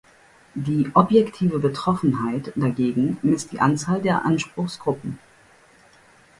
Die 0.55 0.89
"objektive 0.95 1.59
Betroffenheit" 1.59 2.53
dagegen 2.55 3.19
misst 3.21 3.51
die 3.51 3.59
Anzahl 3.59 4.01
der 4.01 4.25
Anspruchsgruppen. 4.25 5.19